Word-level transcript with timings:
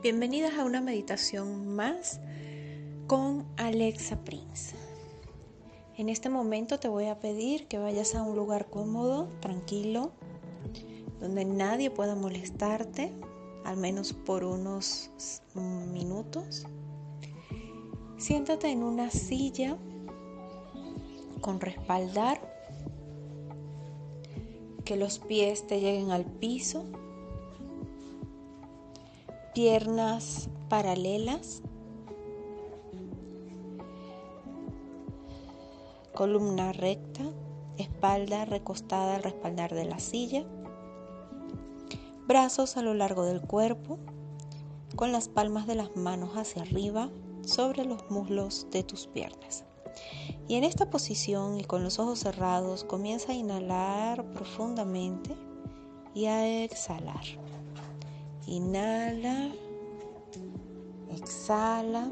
Bienvenidas 0.00 0.56
a 0.56 0.64
una 0.64 0.80
meditación 0.80 1.74
más 1.74 2.20
con 3.08 3.44
Alexa 3.56 4.22
Prince. 4.22 4.76
En 5.96 6.08
este 6.08 6.28
momento 6.28 6.78
te 6.78 6.86
voy 6.86 7.06
a 7.06 7.18
pedir 7.18 7.66
que 7.66 7.78
vayas 7.78 8.14
a 8.14 8.22
un 8.22 8.36
lugar 8.36 8.70
cómodo, 8.70 9.28
tranquilo, 9.40 10.12
donde 11.18 11.44
nadie 11.44 11.90
pueda 11.90 12.14
molestarte, 12.14 13.12
al 13.64 13.76
menos 13.76 14.12
por 14.12 14.44
unos 14.44 15.10
minutos. 15.56 16.64
Siéntate 18.18 18.70
en 18.70 18.84
una 18.84 19.10
silla 19.10 19.76
con 21.40 21.60
respaldar, 21.60 22.40
que 24.84 24.94
los 24.94 25.18
pies 25.18 25.66
te 25.66 25.80
lleguen 25.80 26.12
al 26.12 26.24
piso 26.24 26.86
piernas 29.58 30.48
paralelas, 30.68 31.62
columna 36.14 36.72
recta, 36.72 37.24
espalda 37.76 38.44
recostada 38.44 39.16
al 39.16 39.24
respaldar 39.24 39.74
de 39.74 39.84
la 39.84 39.98
silla, 39.98 40.44
brazos 42.28 42.76
a 42.76 42.82
lo 42.82 42.94
largo 42.94 43.24
del 43.24 43.40
cuerpo, 43.40 43.98
con 44.94 45.10
las 45.10 45.28
palmas 45.28 45.66
de 45.66 45.74
las 45.74 45.96
manos 45.96 46.36
hacia 46.36 46.62
arriba 46.62 47.10
sobre 47.44 47.84
los 47.84 48.08
muslos 48.12 48.68
de 48.70 48.84
tus 48.84 49.08
piernas. 49.08 49.64
Y 50.46 50.54
en 50.54 50.62
esta 50.62 50.88
posición 50.88 51.58
y 51.58 51.64
con 51.64 51.82
los 51.82 51.98
ojos 51.98 52.20
cerrados 52.20 52.84
comienza 52.84 53.32
a 53.32 53.34
inhalar 53.34 54.24
profundamente 54.34 55.34
y 56.14 56.26
a 56.26 56.62
exhalar. 56.62 57.24
Inhala, 58.50 59.50
exhala, 61.10 62.08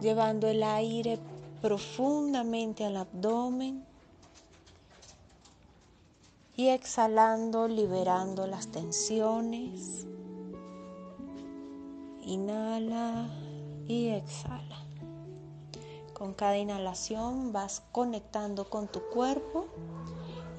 llevando 0.00 0.46
el 0.46 0.62
aire 0.62 1.18
profundamente 1.60 2.84
al 2.84 2.96
abdomen 2.96 3.84
y 6.54 6.68
exhalando, 6.68 7.66
liberando 7.66 8.46
las 8.46 8.68
tensiones. 8.68 10.06
Inhala 12.22 13.26
y 13.88 14.10
exhala. 14.10 14.86
Con 16.14 16.34
cada 16.34 16.56
inhalación 16.56 17.52
vas 17.52 17.82
conectando 17.90 18.70
con 18.70 18.86
tu 18.86 19.00
cuerpo 19.12 19.66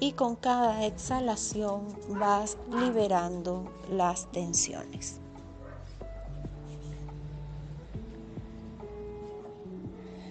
y 0.00 0.12
con 0.12 0.36
cada 0.36 0.84
exhalación 0.84 1.86
vas 2.08 2.56
liberando 2.70 3.64
las 3.90 4.30
tensiones. 4.32 5.20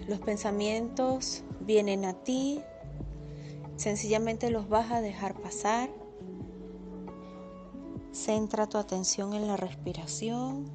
Los 0.06 0.20
pensamientos 0.20 1.42
vienen 1.60 2.04
a 2.04 2.12
ti, 2.12 2.60
sencillamente 3.76 4.50
los 4.50 4.68
vas 4.68 4.92
a 4.92 5.00
dejar 5.00 5.34
pasar. 5.40 5.88
Centra 8.12 8.68
tu 8.68 8.78
atención 8.78 9.32
en 9.32 9.46
la 9.46 9.56
respiración. 9.56 10.66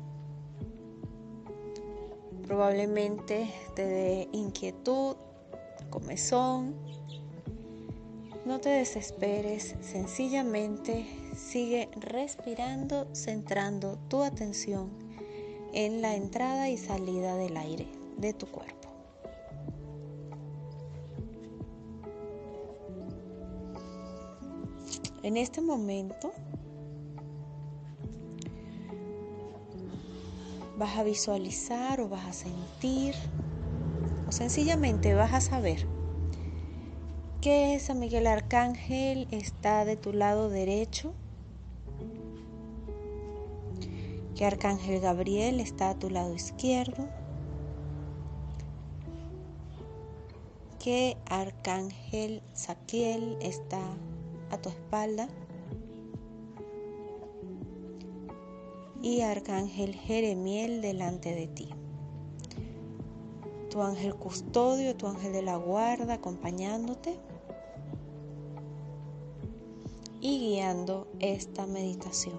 Probablemente 2.48 3.54
te 3.76 3.86
dé 3.86 4.30
inquietud, 4.32 5.16
comezón, 5.92 6.76
no 8.46 8.60
te 8.60 8.70
desesperes, 8.70 9.76
sencillamente 9.82 11.06
sigue 11.36 11.90
respirando, 12.00 13.08
centrando 13.14 13.98
tu 14.08 14.24
atención 14.24 14.90
en 15.74 16.02
la 16.02 16.16
entrada 16.16 16.70
y 16.70 16.78
salida 16.78 17.36
del 17.36 17.58
aire 17.58 17.88
de 18.18 18.34
tu 18.34 18.48
cuerpo. 18.48 18.80
En 25.22 25.36
este 25.36 25.62
momento 25.62 26.32
vas 30.78 30.98
a 30.98 31.04
visualizar 31.04 32.00
o 32.00 32.08
vas 32.08 32.26
a 32.26 32.34
sentir 32.34 33.14
o 34.28 34.32
sencillamente 34.32 35.14
vas 35.14 35.34
a 35.34 35.42
saber 35.42 35.99
que 37.42 37.80
San 37.80 38.00
Miguel 38.00 38.28
Arcángel 38.28 39.26
está 39.32 39.86
de 39.86 39.96
tu 39.96 40.12
lado 40.12 40.50
derecho, 40.50 41.14
que 44.36 44.44
Arcángel 44.44 45.00
Gabriel 45.00 45.62
está 45.62 45.92
a 45.92 45.96
tu 45.98 46.10
lado 46.10 46.34
izquierdo, 46.34 47.08
que 50.80 51.16
Arcángel 51.28 52.42
Saquiel 52.54 53.38
está 53.42 53.82
a 54.52 54.58
tu 54.58 54.68
espalda 54.68 55.30
y 59.02 59.22
Arcángel 59.22 59.96
Jeremiel 59.96 60.82
delante 60.82 61.34
de 61.36 61.48
ti. 61.48 61.70
Tu 63.70 63.82
ángel 63.82 64.16
custodio, 64.16 64.96
tu 64.98 65.08
ángel 65.08 65.32
de 65.32 65.42
la 65.42 65.56
guarda 65.56 66.16
acompañándote 66.16 67.18
y 70.22 70.40
guiando 70.40 71.08
esta 71.20 71.66
meditación. 71.66 72.38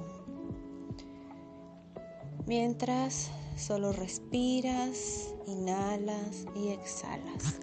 Mientras 2.46 3.30
solo 3.56 3.92
respiras, 3.92 5.34
inhalas 5.46 6.46
y 6.54 6.68
exhalas. 6.68 7.60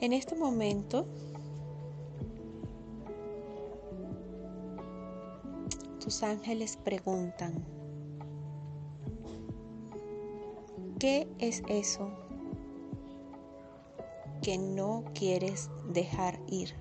En 0.00 0.12
este 0.12 0.34
momento, 0.34 1.06
ángeles 6.24 6.76
preguntan, 6.76 7.64
¿qué 10.98 11.28
es 11.38 11.62
eso 11.68 12.10
que 14.42 14.58
no 14.58 15.04
quieres 15.14 15.70
dejar 15.86 16.40
ir? 16.48 16.74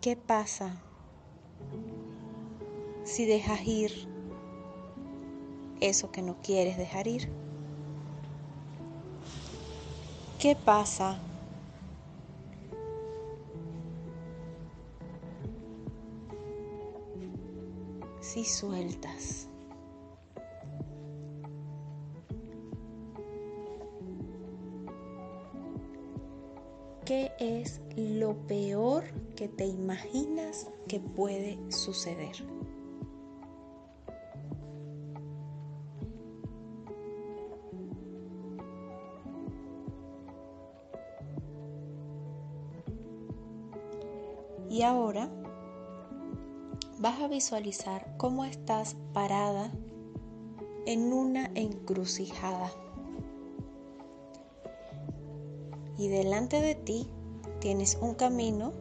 ¿Qué 0.00 0.16
pasa 0.16 0.82
si 3.04 3.26
dejas 3.26 3.66
ir 3.66 4.08
eso 5.80 6.10
que 6.10 6.22
no 6.22 6.36
quieres 6.42 6.76
dejar 6.76 7.06
ir? 7.06 7.32
¿Qué 10.38 10.56
pasa? 10.56 11.22
Si 18.34 18.44
sueltas. 18.44 19.48
¿Qué 27.04 27.30
es 27.38 27.80
lo 27.94 28.34
peor 28.48 29.04
que 29.36 29.46
te 29.46 29.66
imaginas 29.66 30.68
que 30.88 30.98
puede 30.98 31.60
suceder? 31.70 32.34
Y 44.68 44.82
ahora 44.82 45.30
vas 47.04 47.20
a 47.20 47.28
visualizar 47.28 48.16
cómo 48.16 48.46
estás 48.46 48.96
parada 49.12 49.70
en 50.86 51.12
una 51.12 51.50
encrucijada. 51.54 52.72
Y 55.98 56.08
delante 56.08 56.62
de 56.62 56.74
ti 56.74 57.10
tienes 57.60 57.98
un 58.00 58.14
camino. 58.14 58.72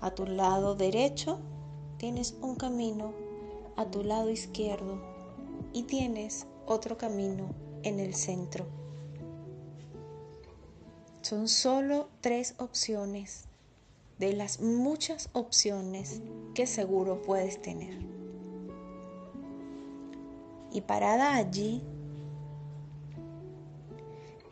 A 0.00 0.12
tu 0.12 0.26
lado 0.26 0.76
derecho 0.76 1.40
tienes 1.98 2.36
un 2.40 2.54
camino. 2.54 3.12
A 3.74 3.86
tu 3.86 4.04
lado 4.04 4.30
izquierdo. 4.30 5.02
Y 5.72 5.82
tienes 5.82 6.46
otro 6.66 6.96
camino 6.96 7.48
en 7.82 7.98
el 7.98 8.14
centro. 8.14 8.64
Son 11.22 11.48
solo 11.48 12.10
tres 12.20 12.54
opciones 12.58 13.48
de 14.18 14.32
las 14.32 14.60
muchas 14.60 15.28
opciones 15.32 16.22
que 16.54 16.66
seguro 16.66 17.22
puedes 17.22 17.60
tener. 17.60 17.98
Y 20.72 20.80
parada 20.80 21.34
allí, 21.34 21.82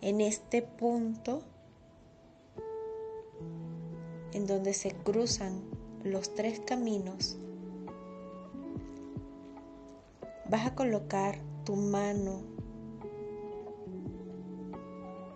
en 0.00 0.20
este 0.20 0.62
punto 0.62 1.43
en 4.32 4.47
donde 4.47 4.73
se 4.73 4.93
cruzan 4.93 5.62
los 6.05 6.35
tres 6.35 6.61
caminos, 6.61 7.37
vas 10.49 10.67
a 10.67 10.75
colocar 10.75 11.38
tu 11.64 11.76
mano 11.76 12.43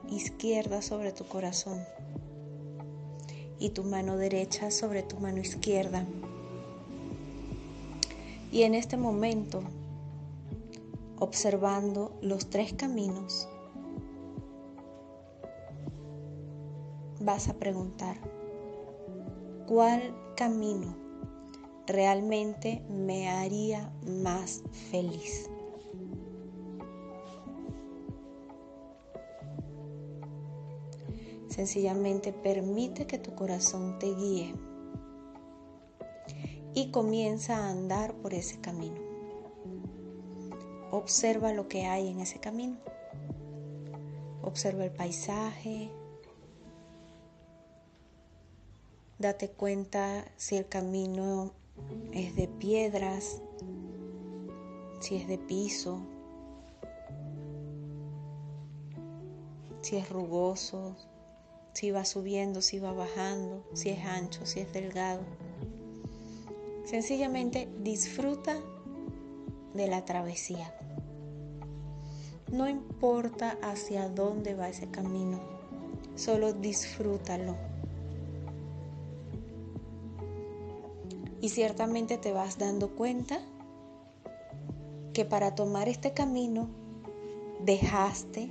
izquierda 0.09 0.83
sobre 0.83 1.13
tu 1.13 1.25
corazón 1.27 1.85
y 3.59 3.71
tu 3.71 3.85
mano 3.85 4.17
derecha 4.17 4.71
sobre 4.71 5.03
tu 5.03 5.19
mano 5.19 5.39
izquierda. 5.39 6.05
Y 8.53 8.63
en 8.63 8.75
este 8.75 8.97
momento, 8.97 9.63
observando 11.19 12.17
los 12.23 12.49
tres 12.49 12.73
caminos, 12.73 13.49
vas 17.21 17.49
a 17.49 17.55
preguntar, 17.55 18.17
¿cuál 19.67 20.15
camino 20.37 20.95
realmente 21.87 22.83
me 22.89 23.29
haría 23.29 23.93
más 24.07 24.63
feliz? 24.91 25.51
Sencillamente 31.49 32.33
permite 32.33 33.07
que 33.07 33.19
tu 33.19 33.35
corazón 33.35 33.99
te 33.99 34.15
guíe 34.15 34.55
y 36.75 36.91
comienza 36.91 37.57
a 37.57 37.71
andar 37.71 38.15
por 38.15 38.35
ese 38.35 38.61
camino. 38.61 39.01
Observa 40.91 41.53
lo 41.53 41.69
que 41.69 41.87
hay 41.87 42.09
en 42.09 42.21
ese 42.21 42.39
camino. 42.39 42.77
Observa 44.43 44.85
el 44.85 44.93
paisaje. 44.93 45.91
Date 49.19 49.51
cuenta 49.51 50.25
si 50.37 50.57
el 50.57 50.69
camino 50.69 51.53
es 52.13 52.37
de 52.37 52.49
piedras, 52.49 53.41
si 55.01 55.17
es 55.17 55.27
de 55.29 55.39
piso, 55.39 56.01
si 59.81 59.97
es 59.97 60.11
rugoso, 60.11 60.95
si 61.77 61.91
va 61.91 62.07
subiendo, 62.07 62.63
si 62.63 62.79
va 62.79 62.95
bajando, 62.95 63.63
si 63.75 63.91
es 63.91 64.03
ancho, 64.07 64.47
si 64.47 64.61
es 64.61 64.73
delgado. 64.73 65.21
Sencillamente 66.87 67.69
disfruta 67.81 68.59
de 69.75 69.87
la 69.87 70.03
travesía. 70.07 70.75
No 72.51 72.67
importa 72.67 73.59
hacia 73.61 74.09
dónde 74.09 74.55
va 74.55 74.71
ese 74.71 74.89
camino, 74.91 75.39
solo 76.15 76.55
disfrútalo. 76.55 77.55
Y 81.43 81.51
ciertamente 81.51 82.17
te 82.17 82.33
vas 82.33 82.57
dando 82.57 82.97
cuenta 82.97 83.39
que 85.13 85.27
para 85.27 85.55
tomar 85.55 85.91
este 85.91 86.15
camino 86.15 86.71
dejaste 87.61 88.49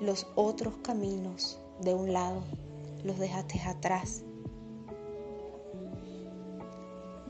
los 0.00 0.26
otros 0.34 0.74
caminos 0.82 1.60
de 1.80 1.94
un 1.94 2.12
lado 2.12 2.42
los 3.04 3.18
dejaste 3.18 3.60
atrás. 3.60 4.22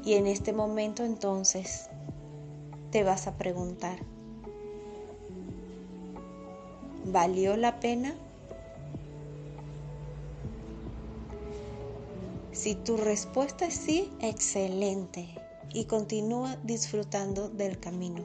Y 0.05 0.15
en 0.15 0.27
este 0.27 0.53
momento 0.53 1.05
entonces 1.05 1.91
te 2.91 3.03
vas 3.03 3.27
a 3.27 3.37
preguntar, 3.37 3.99
¿valió 7.07 7.57
la 7.57 7.81
pena? 7.81 8.15
Si 12.53 12.77
tu 12.77 12.97
respuesta 12.97 13.67
es 13.67 13.75
sí, 13.75 14.13
excelente 14.21 15.29
y 15.73 15.87
continúa 15.87 16.57
disfrutando 16.63 17.49
del 17.49 17.81
camino. 17.81 18.25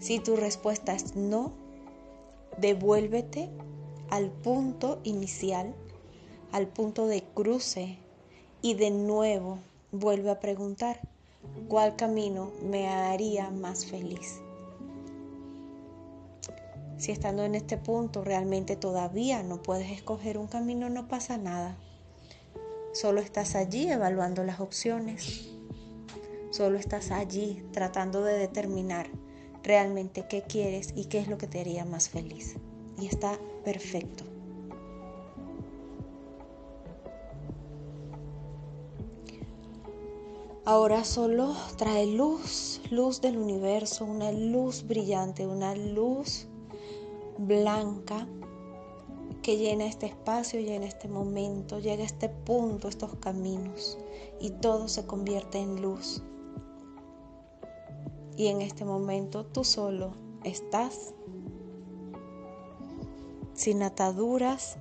Si 0.00 0.18
tu 0.18 0.36
respuesta 0.36 0.92
es 0.92 1.16
no, 1.16 1.52
devuélvete 2.58 3.48
al 4.10 4.30
punto 4.30 5.00
inicial 5.04 5.74
al 6.54 6.68
punto 6.68 7.08
de 7.08 7.24
cruce 7.34 7.98
y 8.62 8.74
de 8.74 8.92
nuevo 8.92 9.58
vuelve 9.90 10.30
a 10.30 10.38
preguntar, 10.38 11.00
¿cuál 11.66 11.96
camino 11.96 12.52
me 12.62 12.86
haría 12.86 13.50
más 13.50 13.86
feliz? 13.86 14.38
Si 16.96 17.10
estando 17.10 17.42
en 17.42 17.56
este 17.56 17.76
punto 17.76 18.22
realmente 18.22 18.76
todavía 18.76 19.42
no 19.42 19.62
puedes 19.62 19.90
escoger 19.90 20.38
un 20.38 20.46
camino, 20.46 20.88
no 20.90 21.08
pasa 21.08 21.38
nada. 21.38 21.76
Solo 22.92 23.20
estás 23.20 23.56
allí 23.56 23.90
evaluando 23.90 24.44
las 24.44 24.60
opciones. 24.60 25.48
Solo 26.52 26.78
estás 26.78 27.10
allí 27.10 27.64
tratando 27.72 28.22
de 28.22 28.38
determinar 28.38 29.08
realmente 29.64 30.26
qué 30.28 30.42
quieres 30.42 30.92
y 30.94 31.06
qué 31.06 31.18
es 31.18 31.26
lo 31.26 31.36
que 31.36 31.48
te 31.48 31.58
haría 31.58 31.84
más 31.84 32.08
feliz. 32.10 32.54
Y 32.96 33.06
está 33.06 33.40
perfecto. 33.64 34.33
Ahora 40.66 41.04
solo 41.04 41.54
trae 41.76 42.06
luz, 42.06 42.80
luz 42.90 43.20
del 43.20 43.36
universo, 43.36 44.06
una 44.06 44.32
luz 44.32 44.86
brillante, 44.86 45.46
una 45.46 45.74
luz 45.74 46.46
blanca 47.36 48.26
que 49.42 49.58
llena 49.58 49.84
este 49.84 50.06
espacio, 50.06 50.60
llena 50.60 50.86
este 50.86 51.06
momento, 51.06 51.80
llega 51.80 52.02
a 52.02 52.06
este 52.06 52.30
punto, 52.30 52.88
estos 52.88 53.14
caminos, 53.16 53.98
y 54.40 54.52
todo 54.52 54.88
se 54.88 55.04
convierte 55.04 55.58
en 55.58 55.82
luz. 55.82 56.22
Y 58.38 58.46
en 58.46 58.62
este 58.62 58.86
momento 58.86 59.44
tú 59.44 59.64
solo 59.64 60.12
estás 60.44 61.12
sin 63.52 63.82
ataduras, 63.82 64.78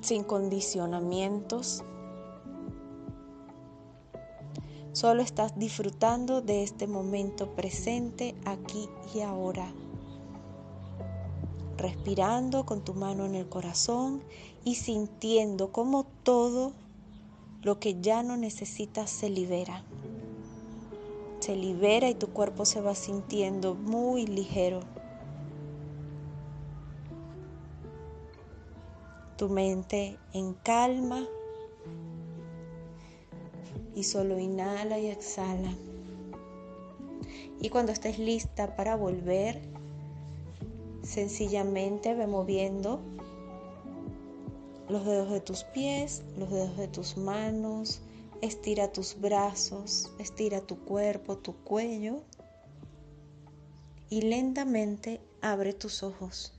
sin 0.00 0.24
condicionamientos, 0.24 1.84
Solo 4.94 5.22
estás 5.22 5.58
disfrutando 5.58 6.40
de 6.40 6.62
este 6.62 6.86
momento 6.86 7.50
presente 7.56 8.36
aquí 8.44 8.88
y 9.12 9.22
ahora. 9.22 9.72
Respirando 11.76 12.64
con 12.64 12.84
tu 12.84 12.94
mano 12.94 13.26
en 13.26 13.34
el 13.34 13.48
corazón 13.48 14.22
y 14.62 14.76
sintiendo 14.76 15.72
cómo 15.72 16.04
todo 16.22 16.74
lo 17.62 17.80
que 17.80 18.00
ya 18.00 18.22
no 18.22 18.36
necesitas 18.36 19.10
se 19.10 19.30
libera. 19.30 19.82
Se 21.40 21.56
libera 21.56 22.08
y 22.08 22.14
tu 22.14 22.28
cuerpo 22.28 22.64
se 22.64 22.80
va 22.80 22.94
sintiendo 22.94 23.74
muy 23.74 24.28
ligero. 24.28 24.78
Tu 29.36 29.48
mente 29.48 30.20
en 30.32 30.54
calma 30.54 31.26
y 33.94 34.04
solo 34.04 34.38
inhala 34.38 34.98
y 34.98 35.06
exhala. 35.06 35.72
Y 37.60 37.68
cuando 37.70 37.92
estés 37.92 38.18
lista 38.18 38.76
para 38.76 38.96
volver, 38.96 39.62
sencillamente 41.02 42.14
ve 42.14 42.26
moviendo 42.26 43.00
los 44.88 45.04
dedos 45.04 45.30
de 45.30 45.40
tus 45.40 45.64
pies, 45.64 46.22
los 46.36 46.50
dedos 46.50 46.76
de 46.76 46.88
tus 46.88 47.16
manos, 47.16 48.00
estira 48.42 48.92
tus 48.92 49.20
brazos, 49.20 50.10
estira 50.18 50.60
tu 50.60 50.78
cuerpo, 50.78 51.38
tu 51.38 51.54
cuello 51.64 52.22
y 54.10 54.22
lentamente 54.22 55.20
abre 55.40 55.72
tus 55.72 56.02
ojos. 56.02 56.52